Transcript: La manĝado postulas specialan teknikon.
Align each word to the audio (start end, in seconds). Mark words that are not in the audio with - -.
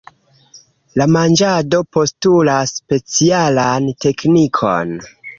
La 0.99 1.05
manĝado 1.15 1.81
postulas 1.97 2.73
specialan 2.77 3.91
teknikon. 4.07 4.97